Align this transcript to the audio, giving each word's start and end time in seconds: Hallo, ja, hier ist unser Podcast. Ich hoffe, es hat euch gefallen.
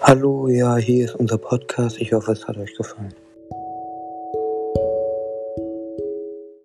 Hallo, 0.00 0.48
ja, 0.48 0.76
hier 0.76 1.06
ist 1.06 1.14
unser 1.14 1.38
Podcast. 1.38 2.00
Ich 2.00 2.12
hoffe, 2.12 2.32
es 2.32 2.46
hat 2.46 2.56
euch 2.58 2.74
gefallen. 2.74 3.14